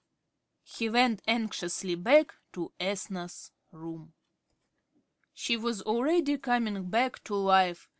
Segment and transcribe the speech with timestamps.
[0.63, 4.13] He went anxiously back to Ethna's room.
[5.31, 7.87] She was already coming back to life.